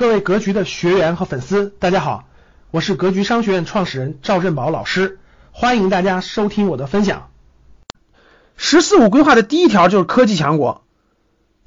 [0.00, 2.24] 各位格局的学员和粉丝，大家好，
[2.70, 5.18] 我是格局商学院创始人赵振宝老师，
[5.52, 7.28] 欢迎大家收听我的分享。
[8.56, 10.84] 十四五规划的第一条就是科技强国，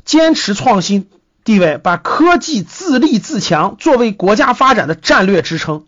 [0.04, 1.12] 坚持创新
[1.44, 5.86] 地位，把科技自立自强作为国家发展的战略支撑。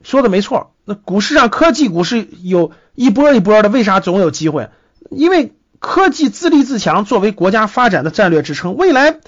[0.00, 4.70] 说的没错，那股市上科技股是有一波一波的，为啥总有机会？
[5.10, 9.20] 因为科技自立自强作为国家发展的战略支撑，未来。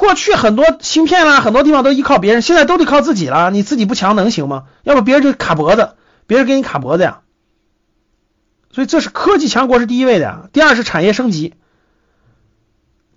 [0.00, 3.50] 过去很多芯片啦，很多地方都依靠别人，现在都得靠自己了。
[3.50, 4.64] 你自己不强能行吗？
[4.82, 5.90] 要不别人就卡脖子，
[6.26, 7.20] 别人给你卡脖子呀。
[8.72, 10.48] 所以这是科技强国是第一位的呀。
[10.54, 11.52] 第二是产业升级，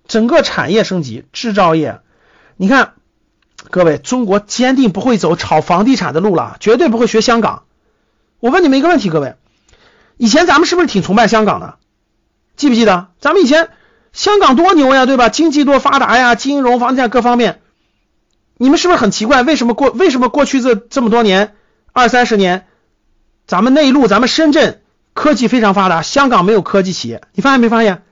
[0.06, 2.00] 整个产业升级，制造业。
[2.58, 2.92] 你看，
[3.70, 7.62] 各位，中国坚定不会走炒房地产的路了，绝对不会学香港。
[8.40, 9.36] 我问你们一个问题，各位，
[10.18, 11.78] 以前咱们是不是挺崇拜香港的？
[12.56, 13.08] 记不记得？
[13.20, 13.70] 咱们以前。
[14.14, 15.28] 香港多牛呀，对吧？
[15.28, 17.60] 经济多发达呀，金融、房地产各方面，
[18.56, 19.42] 你们是不是很奇怪？
[19.42, 21.54] 为什么过为什么过去这这么多年
[21.92, 22.66] 二三十年，
[23.46, 24.80] 咱们内陆、咱们深圳
[25.14, 27.22] 科技非常发达，香港没有科技企业？
[27.32, 28.02] 你发现没发现？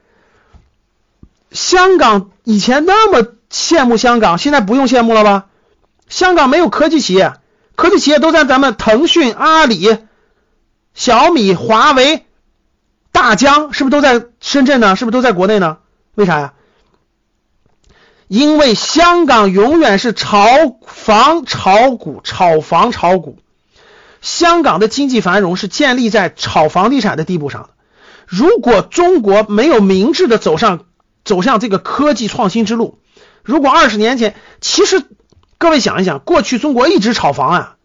[1.53, 5.47] 香港以前那么羡慕香港，现在不用羡慕了吧？
[6.09, 7.35] 香港没有科技企业，
[7.77, 9.99] 科技企业都在咱们腾讯、阿里、
[10.95, 12.27] 小米、华为、
[13.13, 14.97] 大疆，是不是都在深圳呢？
[14.97, 15.79] 是不是都在国内呢？
[16.15, 16.53] 为啥呀？
[18.29, 20.47] 因为香港永远是炒
[20.87, 23.39] 房、炒股、炒房、炒股。
[24.23, 27.71] 香港的经济繁荣是建立在炒房地产的地步上的。
[28.27, 30.85] 如果中国没有明智的走上
[31.25, 32.99] 走向这个科技创新之路，
[33.43, 35.03] 如果二十年前，其实
[35.59, 37.77] 各位想一想，过去中国一直炒房啊，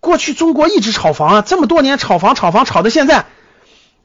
[0.00, 3.26] 过去中国一直炒房啊，这么多年炒房、炒房、炒到现在。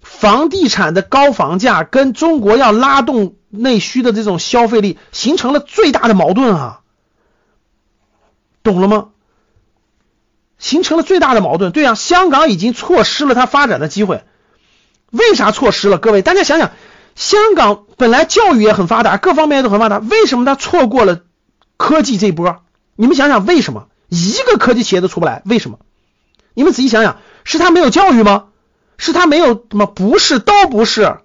[0.10, 6.82] 房地产的高房价跟中国要拉动内需的这种消费力形成了最大的矛盾啊，
[8.64, 9.10] 懂了吗？
[10.58, 11.72] 形成了最大的矛盾。
[11.72, 14.24] 对啊，香港已经错失了它发展的机会。
[15.12, 16.00] 为啥错失了？
[16.00, 16.72] 各位，大家想想，
[17.16, 21.22] 香港本来教育也很发达，各方面都很发达，为什么它错过了
[21.78, 22.64] 科技这波？
[22.96, 25.44] 你们想想，为什么一个科技企业都出不来？
[25.46, 25.78] 为什么？
[26.56, 28.46] 你们仔细想想，是他没有教育吗？
[28.98, 29.86] 是他没有什么？
[29.86, 31.18] 不是，都不是，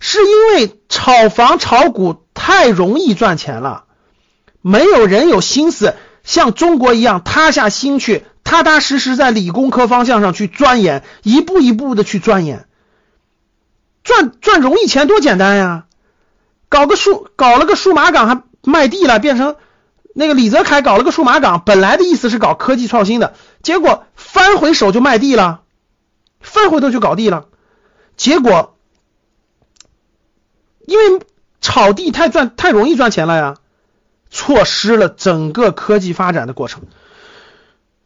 [0.00, 3.84] 是因为炒房炒股太容易赚钱了，
[4.60, 12.66] 没有人有心思像中国一样塌下心去，踏踏实实在理工科方向上去钻研，一步一步的去钻研，
[14.02, 15.86] 赚赚容易钱多简单呀！
[16.68, 19.56] 搞个数，搞了个数码港还卖地了，变成
[20.14, 25.60] 那个李泽楷搞了个数码港，本来的意思是搞科技创新的，结果翻回手就卖地了。
[26.44, 27.46] 翻回头就搞地了，
[28.16, 28.76] 结果
[30.86, 31.26] 因为
[31.60, 33.56] 炒地太赚太容易赚钱了呀，
[34.30, 36.82] 错失了整个科技发展的过程。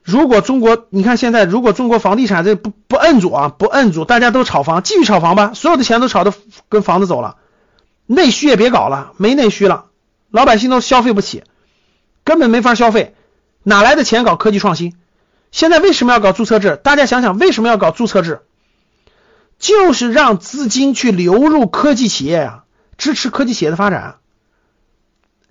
[0.02, 6.32] 如果中国，你看现在，如果中国房地产这不不摁住啊，不摁住，大家都炒房，继续炒房吧，所有的钱都炒的
[6.70, 7.36] 跟房子走了，
[8.06, 9.86] 内需也别搞了，没内需了，
[10.30, 11.42] 老百姓都消费不起，
[12.24, 13.14] 根本没法消费，
[13.64, 14.94] 哪来的钱搞科技创新？
[15.50, 16.78] 现在为什么要搞注册制？
[16.82, 18.40] 大家想想，为什么要搞注册制？
[19.58, 22.62] 就是让资金去流入科技企业呀，
[22.96, 24.16] 支持科技企业的发展。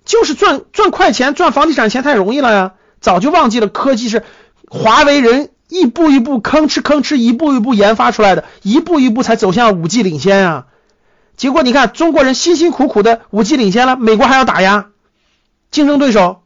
[0.04, 2.74] 就是赚赚快钱，赚房地产钱太容易了呀！
[3.00, 4.24] 早就忘记了科技是
[4.68, 10.66] 华为人一步一步吭哧吭哧一步一步研发出来的，一步一步才走向五 G 领先啊！
[11.36, 14.86] 结果你看，中国人辛辛苦苦的五 G 领先了，美国还要打压
[15.70, 16.42] 竞争对手，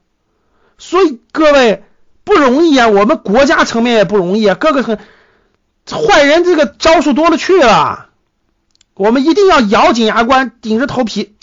[0.79, 1.85] 所以各位。
[2.25, 4.99] 不容易啊，我们国家层面也不容易啊，各个很
[5.84, 8.06] 坏人这个招数多了去了，
[8.94, 11.34] 我们一定要咬紧牙关，顶着头皮。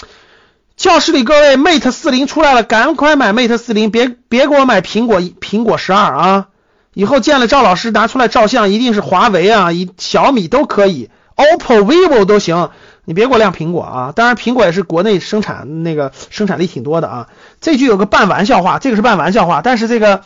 [0.78, 6.47] 教室里各位，Mate 四零出来了，赶快买 Mate 四零，别别给我买苹果苹果十二啊！
[6.94, 12.69] 以后见了赵老师拿出来照相，一定是华为啊，一小米都可以，OPPO、vivo 都行，
[13.03, 14.13] 你别给我亮苹果啊！
[14.16, 17.28] 当然，苹果也是国内生产那个生产力挺多的啊。
[17.59, 20.21] 这句有个半玩笑话，这个是半玩笑话，但是这个。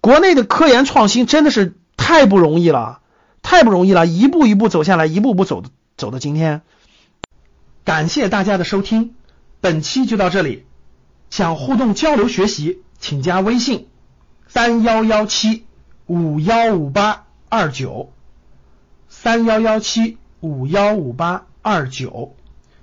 [0.00, 3.00] 国内的科研创新真的是太不容易了，
[3.42, 5.62] 太不容易了，一步一步走下来，一步步走
[5.96, 6.62] 走到今天。
[7.84, 9.14] 感谢大家的收听，
[9.60, 10.64] 本期就到这里。
[11.30, 13.88] 想互动交流学习，请加微信
[14.46, 15.66] 三幺幺七
[16.06, 18.12] 五幺五八二九
[19.08, 22.34] 三幺幺七五幺五八二九，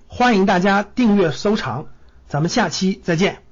[0.08, 1.88] 欢迎大家订阅收藏，
[2.28, 3.45] 咱们下期再见。